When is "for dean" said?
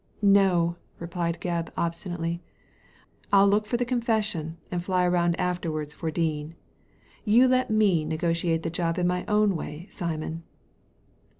5.93-6.55